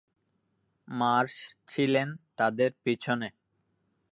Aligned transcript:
Marsh 0.87 1.35
ছিলেন 1.67 2.07
তাদের 2.37 2.69
পিছনে। 2.83 3.29